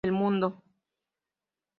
Del 0.03 0.13
mundo. 0.13 0.63